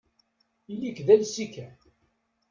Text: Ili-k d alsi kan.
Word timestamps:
Ili-k 0.71 0.97
d 1.05 1.07
alsi 1.13 1.45
kan. 1.53 1.75